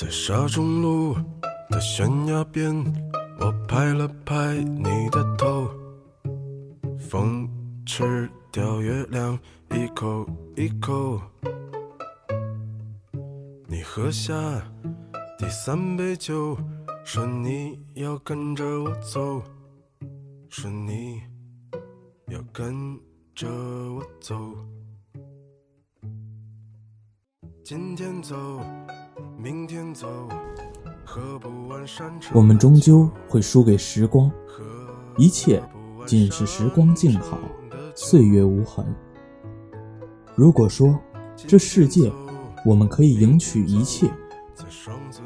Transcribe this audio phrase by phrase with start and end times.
[0.00, 1.16] 在沙中路
[1.70, 2.72] 的悬崖边，
[3.40, 5.68] 我拍了拍你的头，
[7.00, 7.50] 风
[7.84, 9.36] 吃掉月亮
[9.72, 11.20] 一口一口。
[13.66, 14.32] 你喝下
[15.36, 16.56] 第三杯酒，
[17.04, 19.42] 说你要跟着我走，
[20.48, 21.20] 说你
[22.28, 22.96] 要跟
[23.34, 24.54] 着我走，
[27.64, 28.60] 今天走。
[29.40, 30.08] 明天走，
[31.04, 32.12] 喝不完山。
[32.34, 34.28] 我们终究会输给时光，
[35.16, 35.62] 一切
[36.04, 37.38] 仅是时光静好，
[37.94, 38.84] 岁月无痕。
[40.34, 40.98] 如果说
[41.36, 42.12] 这世界
[42.66, 44.10] 我们可以赢取一切，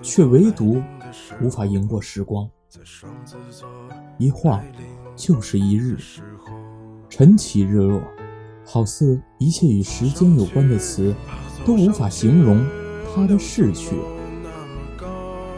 [0.03, 0.83] 却唯独
[1.41, 2.47] 无法赢过时光。
[4.19, 4.63] 一晃
[5.17, 5.97] 就是一日，
[7.09, 8.03] 晨起日落，
[8.63, 11.15] 好似一切与时间有关的词
[11.65, 12.63] 都无法形容。
[13.15, 13.95] 他的逝去，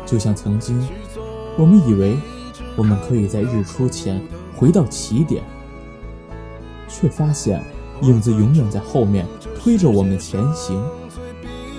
[0.05, 0.77] 就像曾经，
[1.57, 2.17] 我们以为
[2.77, 4.21] 我们可以在日出前
[4.57, 5.43] 回到起点，
[6.89, 7.63] 却发现
[8.03, 9.25] 影子永远在后面
[9.57, 10.85] 推着我们前行。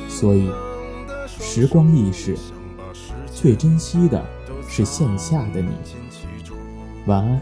[0.08, 0.50] 所以，
[1.28, 2.38] 时光易逝，
[3.34, 4.24] 最珍惜的
[4.70, 5.72] 是线下的你。
[7.06, 7.42] 晚安。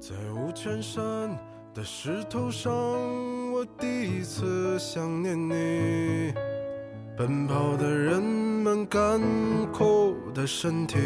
[0.00, 1.38] 在五泉山
[1.74, 2.72] 的石头上。
[3.58, 6.30] 我第一次想念你，
[7.16, 9.18] 奔跑的人们，干
[9.72, 10.98] 枯的身体。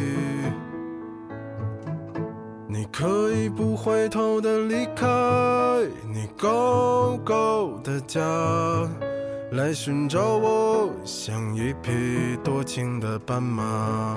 [2.67, 5.07] 你可以不回头的离开
[6.13, 8.21] 你高高的家，
[9.53, 14.17] 来寻找我，像一匹多情的斑马。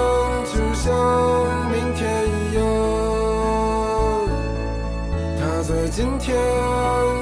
[6.01, 6.35] 今天，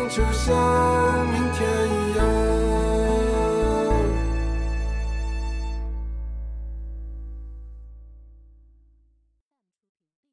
[0.07, 0.78] 就像。